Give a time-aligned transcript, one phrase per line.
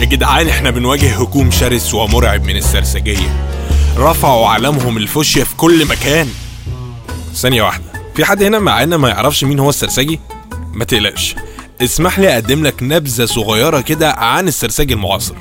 [0.00, 3.46] يا جدعان إحنا بنواجه هجوم شرس ومرعب من السرسجية.
[3.96, 6.28] رفعوا علامهم الفوشيا في كل مكان.
[7.34, 7.84] ثانية واحدة
[8.14, 10.20] في حد هنا معانا ما يعرفش مين هو السرسجي؟
[10.72, 11.34] ما تقلقش
[11.82, 15.34] اسمح لي أقدم لك نبذة صغيرة كده عن السرسجي المعاصر.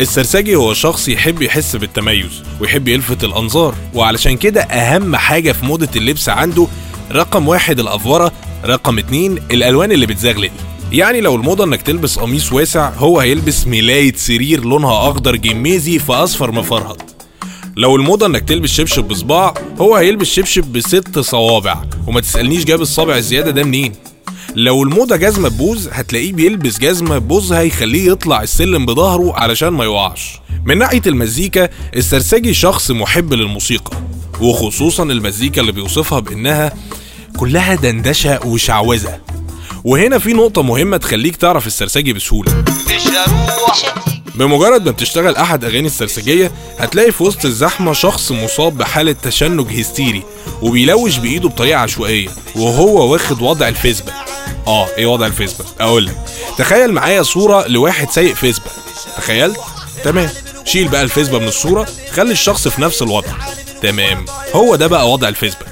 [0.00, 5.88] السرسجي هو شخص يحب يحس بالتميز ويحب يلفت الأنظار وعلشان كده أهم حاجة في موضة
[5.96, 6.66] اللبس عنده
[7.12, 8.32] رقم واحد الأفورة
[8.64, 10.50] رقم اتنين الألوان اللي بتزغلل.
[10.94, 16.12] يعني لو الموضة إنك تلبس قميص واسع هو هيلبس ملاية سرير لونها أخضر جميزي في
[16.12, 17.02] أصفر مفرهد.
[17.76, 21.82] لو الموضة إنك تلبس شبشب بصباع هو هيلبس شبشب بست صوابع.
[22.06, 23.92] وما تسألنيش جاب الصابع الزيادة ده منين.
[24.56, 30.40] لو الموضة جزمة ببوز هتلاقيه بيلبس جزمة بوزها يخليه يطلع السلم بظهره علشان ما يقعش.
[30.64, 33.96] من ناحية المزيكا السرسجي شخص محب للموسيقى.
[34.40, 36.72] وخصوصا المزيكا اللي بيوصفها بإنها
[37.36, 39.33] كلها دندشة وشعوذة.
[39.84, 42.64] وهنا في نقطة مهمة تخليك تعرف السرسجي بسهولة.
[44.34, 50.22] بمجرد ما بتشتغل أحد أغاني السرسجية هتلاقي في وسط الزحمة شخص مصاب بحالة تشنج هستيري
[50.62, 54.12] وبيلوش بإيده بطريقة عشوائية وهو واخد وضع الفيسبا
[54.66, 56.16] آه إيه وضع الفيسبا أقول لك.
[56.58, 58.70] تخيل معايا صورة لواحد سايق فيسبا
[59.16, 59.60] تخيلت؟
[60.04, 60.30] تمام.
[60.64, 63.32] شيل بقى الفيسبا من الصورة خلي الشخص في نفس الوضع.
[63.82, 64.24] تمام.
[64.54, 65.66] هو ده بقى وضع الفيسبا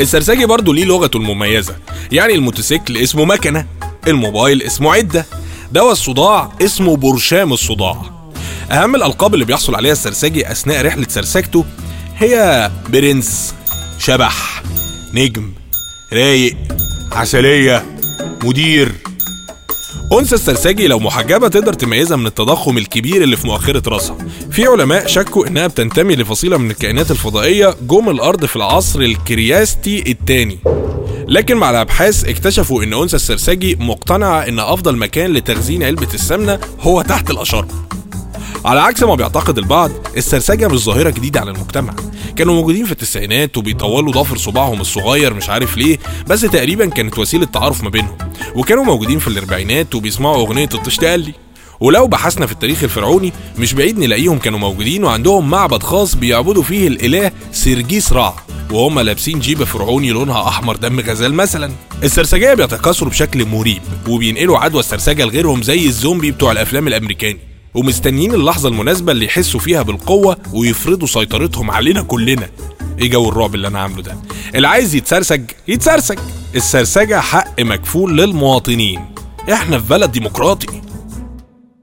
[0.00, 1.76] السرسجي برضه ليه لغته المميزة.
[2.12, 3.66] يعني الموتوسيكل اسمه مكنة
[4.08, 5.26] الموبايل اسمه عدة
[5.72, 8.02] دواء الصداع اسمه برشام الصداع.
[8.70, 11.64] أهم الألقاب اللي بيحصل عليها السرسجي أثناء رحلة سرسجته
[12.18, 13.54] هي برنس
[13.98, 14.62] شبح
[15.14, 15.52] نجم
[16.12, 16.56] رايق
[17.12, 17.86] عسلية
[18.44, 18.92] مدير.
[20.12, 24.16] أنثى السرسجي لو محجبة تقدر تميزها من التضخم الكبير اللي في مؤخرة راسها.
[24.50, 30.58] في علماء شكوا إنها بتنتمي لفصيلة من الكائنات الفضائية جم الأرض في العصر الكرياستي الثاني.
[31.28, 37.02] لكن مع الأبحاث اكتشفوا إن أنثى السرسجي مقتنعة إن أفضل مكان لتخزين علبة السمنة هو
[37.02, 37.66] تحت الأشر.
[38.66, 41.94] على عكس ما بيعتقد البعض السرسجة مش ظاهرة جديدة على المجتمع.
[42.36, 47.46] كانوا موجودين في التسعينات وبيطولوا ضفر صباعهم الصغير مش عارف ليه بس تقريبا كانت وسيلة
[47.46, 48.16] تعارف ما بينهم.
[48.54, 51.32] وكانوا موجودين في الأربعينات وبيسمعوا أغنية الطش تقلي
[51.80, 56.88] ولو بحثنا في التاريخ الفرعوني مش بعيد نلاقيهم كانوا موجودين وعندهم معبد خاص بيعبدوا فيه
[56.88, 58.34] الإله سيرجيس رع
[58.70, 61.70] وهم لابسين جيبة فرعوني لونها أحمر دم غزال مثلا.
[62.02, 67.55] السرسجية بيتكاثروا بشكل مريب وبينقلوا عدوى السرسجة لغيرهم زي الزومبي بتوع الأفلام الأمريكاني.
[67.76, 72.48] ومستنيين اللحظة المناسبة اللي يحسوا فيها بالقوة ويفرضوا سيطرتهم علينا كلنا.
[72.98, 74.16] إيه جو الرعب اللي أنا عامله ده؟
[74.54, 76.18] اللي عايز يتسرسج يتسرسج.
[76.54, 79.00] السرسجة حق مكفول للمواطنين.
[79.52, 80.66] إحنا في بلد ديمقراطي.